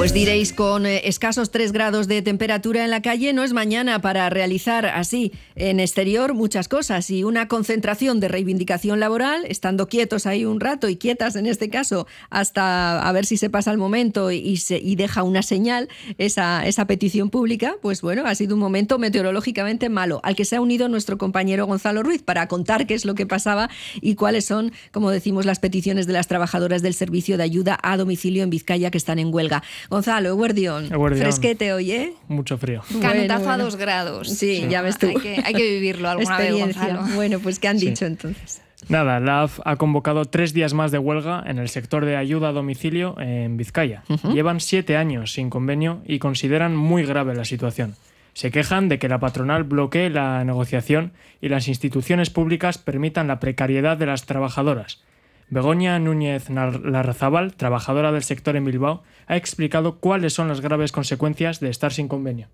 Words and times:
Pues 0.00 0.14
diréis, 0.14 0.52
con 0.52 0.86
eh, 0.86 1.08
escasos 1.08 1.50
3 1.50 1.72
grados 1.72 2.06
de 2.06 2.22
temperatura 2.22 2.84
en 2.84 2.90
la 2.90 3.02
calle 3.02 3.32
no 3.32 3.44
es 3.44 3.52
mañana 3.52 4.00
para 4.00 4.30
realizar 4.30 4.86
así 4.86 5.32
en 5.56 5.78
exterior 5.78 6.32
muchas 6.32 6.68
cosas 6.68 7.10
y 7.10 7.24
una 7.24 7.48
concentración 7.48 8.18
de 8.18 8.28
reivindicación 8.28 8.98
laboral, 9.00 9.44
estando 9.46 9.88
quietos 9.88 10.26
ahí 10.26 10.46
un 10.46 10.60
rato 10.60 10.88
y 10.88 10.96
quietas 10.96 11.36
en 11.36 11.46
este 11.46 11.68
caso 11.68 12.06
hasta 12.30 13.06
a 13.06 13.12
ver 13.12 13.26
si 13.26 13.36
se 13.36 13.50
pasa 13.50 13.70
el 13.72 13.78
momento 13.78 14.30
y, 14.30 14.56
se, 14.58 14.78
y 14.78 14.96
deja 14.96 15.22
una 15.22 15.42
señal 15.42 15.88
esa, 16.16 16.66
esa 16.66 16.86
petición 16.86 17.28
pública, 17.28 17.74
pues 17.82 18.00
bueno, 18.00 18.26
ha 18.26 18.34
sido 18.34 18.54
un 18.54 18.60
momento 18.60 18.98
meteorológicamente 18.98 19.88
malo, 19.88 20.20
al 20.22 20.36
que 20.36 20.44
se 20.44 20.56
ha 20.56 20.60
unido 20.60 20.88
nuestro 20.88 21.18
compañero 21.18 21.66
Gonzalo 21.66 22.02
Ruiz 22.02 22.22
para 22.22 22.48
contar 22.48 22.86
qué 22.86 22.94
es 22.94 23.04
lo 23.04 23.14
que 23.14 23.26
pasaba 23.26 23.68
y 24.00 24.14
cuáles 24.14 24.46
son, 24.46 24.72
como 24.92 25.10
decimos, 25.10 25.46
las 25.46 25.58
peticiones 25.58 26.06
de 26.06 26.12
las 26.14 26.26
trabajadoras 26.26 26.80
del 26.80 26.94
servicio 26.94 27.36
de 27.36 27.42
ayuda 27.42 27.78
a 27.82 27.96
domicilio 27.96 28.44
en 28.44 28.50
Vizcaya 28.50 28.90
que 28.90 28.98
están 28.98 29.18
en 29.18 29.34
huelga. 29.34 29.62
Gonzalo, 29.88 30.28
Eguardión. 30.28 30.88
Fresquete 31.16 31.72
hoy, 31.72 31.92
¿eh? 31.92 32.14
Mucho 32.28 32.58
frío. 32.58 32.82
Canutazo 33.00 33.50
a 33.50 33.58
dos 33.58 33.76
grados. 33.76 34.28
Sí, 34.28 34.66
ya 34.68 34.82
ves 34.82 34.98
tú. 34.98 35.08
Hay 35.08 35.54
que, 35.54 35.62
vivirlo 35.62 36.08
alguna 36.08 36.38
vez, 36.38 36.52
Gonzalo. 36.52 37.02
Bueno, 37.14 37.38
pues 37.40 37.58
¿qué 37.58 37.68
han 37.68 37.78
dicho 37.78 38.06
entonces? 38.06 38.62
Nada, 38.88 39.20
la 39.20 39.42
AF 39.42 39.60
ha 39.64 39.76
convocado 39.76 40.24
tres 40.24 40.52
días 40.52 40.72
más 40.72 40.90
de 40.90 40.98
huelga 40.98 41.44
en 41.46 41.58
el 41.58 41.68
sector 41.68 42.04
de 42.04 42.16
ayuda 42.16 42.48
a 42.48 42.52
domicilio 42.52 43.14
en 43.20 43.56
Vizcaya. 43.56 44.02
Llevan 44.32 44.60
siete 44.60 44.96
años 44.96 45.32
sin 45.32 45.50
convenio 45.50 46.02
y 46.06 46.18
consideran 46.18 46.74
muy 46.76 47.04
grave 47.04 47.34
la 47.34 47.44
situación. 47.44 47.96
Se 48.32 48.50
quejan 48.50 48.88
de 48.88 48.98
que 48.98 49.08
la 49.08 49.18
patronal 49.18 49.64
bloquee 49.64 50.08
la 50.08 50.44
negociación 50.44 51.12
y 51.40 51.48
las 51.48 51.68
instituciones 51.68 52.30
públicas 52.30 52.78
permitan 52.78 53.28
la 53.28 53.40
precariedad 53.40 53.96
de 53.96 54.06
las 54.06 54.24
trabajadoras. 54.24 55.02
Begoña 55.50 55.98
Núñez 55.98 56.48
Larrazábal, 56.48 57.54
trabajadora 57.54 58.12
del 58.12 58.22
sector 58.22 58.54
en 58.54 58.64
Bilbao, 58.64 59.02
ha 59.26 59.36
explicado 59.36 59.98
cuáles 59.98 60.32
son 60.32 60.46
las 60.46 60.60
graves 60.60 60.92
consecuencias 60.92 61.58
de 61.58 61.70
estar 61.70 61.92
sin 61.92 62.06
convenio. 62.06 62.46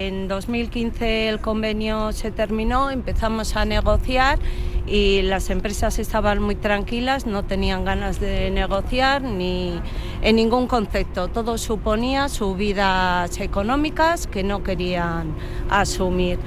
En 0.00 0.28
2015 0.28 1.28
el 1.28 1.40
convenio 1.40 2.12
se 2.12 2.30
terminó, 2.30 2.90
empezamos 2.90 3.54
a 3.54 3.66
negociar 3.66 4.38
y 4.86 5.20
las 5.20 5.50
empresas 5.50 5.98
estaban 5.98 6.40
muy 6.40 6.54
tranquilas, 6.54 7.26
no 7.26 7.44
tenían 7.44 7.84
ganas 7.84 8.18
de 8.18 8.50
negociar 8.50 9.20
ni 9.20 9.78
en 10.22 10.36
ningún 10.36 10.68
concepto. 10.68 11.28
Todo 11.28 11.58
suponía 11.58 12.30
subidas 12.30 13.38
económicas 13.40 14.26
que 14.26 14.42
no 14.42 14.62
querían 14.62 15.34
asumir. 15.68 16.38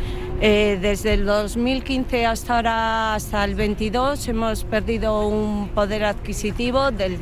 Eh, 0.42 0.80
desde 0.81 1.14
el 1.14 1.28
2015 1.28 2.26
hasta 2.26 2.56
ahora, 2.56 3.14
hasta 3.14 3.46
el 3.46 3.54
22, 3.54 4.30
hemos 4.30 4.64
perdido 4.64 5.28
un 5.28 5.70
poder 5.70 6.06
adquisitivo 6.06 6.90
del 6.90 7.20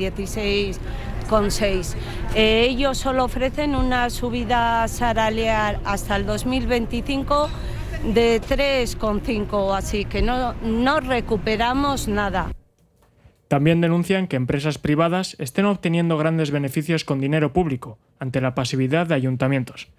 16,6. 1.32 1.96
Eh, 2.36 2.68
ellos 2.70 2.98
solo 2.98 3.24
ofrecen 3.24 3.76
una 3.76 4.10
subida 4.10 4.88
salarial 4.88 5.80
hasta 5.86 6.16
el 6.18 6.26
2025 6.26 7.50
de 8.14 8.42
3,5, 8.42 9.76
así 9.76 10.06
que 10.06 10.22
no, 10.22 10.54
no 10.62 11.00
recuperamos 11.00 12.08
nada. 12.08 12.52
También 13.48 13.82
denuncian 13.82 14.28
que 14.28 14.38
empresas 14.38 14.78
privadas 14.78 15.36
estén 15.40 15.66
obteniendo 15.66 16.18
grandes 16.18 16.52
beneficios 16.52 17.04
con 17.04 17.20
dinero 17.20 17.52
público 17.52 17.98
ante 18.20 18.40
la 18.40 18.56
pasividad 18.56 19.08
de 19.08 19.16
ayuntamientos. 19.16 19.90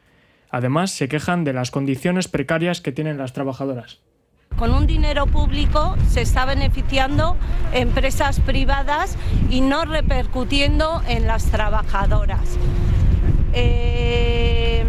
Además, 0.51 0.91
se 0.91 1.09
quejan 1.09 1.45
de 1.45 1.53
las 1.53 1.71
condiciones 1.71 2.29
precarias 2.29 2.81
que 2.81 2.93
tienen 2.93 3.19
las 3.19 3.33
trabajadoras. 3.33 4.01
Con 4.63 4.75
un 4.75 4.87
dinero 4.87 5.27
público 5.27 5.97
se 6.09 6.23
está 6.23 6.45
beneficiando 6.45 7.37
empresas 7.73 8.39
privadas 8.39 9.17
y 9.51 9.61
no 9.61 9.85
repercutiendo 9.85 11.03
en 11.09 11.27
las 11.27 11.47
trabajadoras. 11.47 12.49
Eh, 13.55 14.85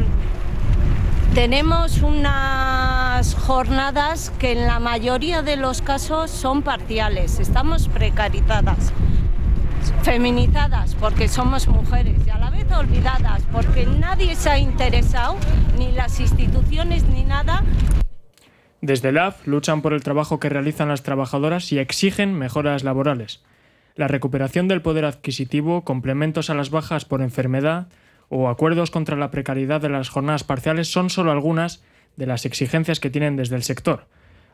tenemos 1.34 2.03
unas 2.03 3.34
jornadas 3.34 4.31
que 4.38 4.52
en 4.52 4.68
la 4.68 4.78
mayoría 4.78 5.42
de 5.42 5.56
los 5.56 5.81
casos 5.81 6.30
son 6.30 6.62
parciales, 6.62 7.40
estamos 7.40 7.88
precarizadas 7.88 8.94
feminizadas 10.03 10.94
porque 11.00 11.28
somos 11.28 11.68
mujeres 11.68 12.22
y 12.28 12.30
a 12.30 12.38
la 12.38 12.52
vez 12.52 12.72
olvidadas 12.72 13.42
porque 13.52 13.88
nadie 13.88 14.36
se 14.36 14.52
ha 14.52 14.59
interesado, 14.59 15.36
ni 15.80 15.92
las 15.92 16.20
instituciones 16.20 17.06
ni 17.06 17.24
nada. 17.24 17.64
Desde 18.84 19.08
el 19.08 19.18
AF 19.18 19.48
luchan 19.48 19.82
por 19.82 19.94
el 19.94 20.04
trabajo 20.04 20.42
que 20.42 20.50
realizan 20.50 20.90
las 20.90 21.04
trabajadoras 21.04 21.72
y 21.72 21.80
exigen 21.80 22.34
mejoras 22.34 22.84
laborales. 22.84 23.42
La 23.96 24.10
recuperación 24.10 24.68
del 24.68 24.82
poder 24.82 25.06
adquisitivo, 25.06 25.86
complementos 25.86 26.50
a 26.50 26.54
las 26.54 26.70
bajas 26.70 27.06
por 27.06 27.22
enfermedad 27.22 27.88
o 28.28 28.50
acuerdos 28.50 28.92
contra 28.92 29.16
la 29.16 29.32
precariedad 29.32 29.80
de 29.80 29.88
las 29.88 30.10
jornadas 30.10 30.44
parciales 30.44 30.92
son 30.92 31.10
solo 31.10 31.32
algunas 31.32 31.82
de 32.18 32.26
las 32.26 32.46
exigencias 32.46 33.00
que 33.00 33.10
tienen 33.10 33.38
desde 33.38 33.56
el 33.56 33.64
sector. 33.64 34.06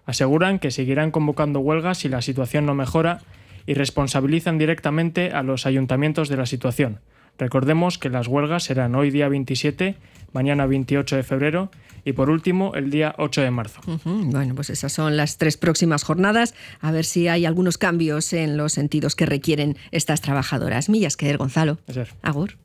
Aseguran 0.05 0.59
que 0.59 0.69
seguirán 0.69 1.09
convocando 1.09 1.59
huelgas 1.61 1.97
si 1.97 2.07
la 2.07 2.21
situación 2.21 2.67
no 2.67 2.75
mejora 2.75 3.21
y 3.65 3.73
responsabilizan 3.73 4.59
directamente 4.59 5.31
a 5.31 5.41
los 5.41 5.65
ayuntamientos 5.65 6.29
de 6.29 6.37
la 6.37 6.45
situación. 6.45 6.99
Recordemos 7.39 7.97
que 7.97 8.09
las 8.09 8.27
huelgas 8.27 8.63
serán 8.65 8.95
hoy 8.95 9.09
día 9.11 9.29
27, 9.29 9.95
mañana 10.33 10.65
28 10.65 11.15
de 11.15 11.23
febrero 11.23 11.71
y 12.03 12.13
por 12.13 12.29
último 12.29 12.75
el 12.75 12.91
día 12.91 13.15
8 13.17 13.41
de 13.41 13.51
marzo. 13.51 13.81
Bueno, 14.03 14.55
pues 14.55 14.69
esas 14.69 14.91
son 14.91 15.17
las 15.17 15.37
tres 15.37 15.57
próximas 15.57 16.03
jornadas. 16.03 16.53
A 16.81 16.91
ver 16.91 17.05
si 17.05 17.27
hay 17.27 17.45
algunos 17.45 17.77
cambios 17.77 18.33
en 18.33 18.57
los 18.57 18.73
sentidos 18.73 19.15
que 19.15 19.25
requieren 19.25 19.77
estas 19.91 20.21
trabajadoras. 20.21 20.89
Millas 20.89 21.15
que 21.15 21.35
Gonzalo. 21.37 21.77
Agur. 22.21 22.57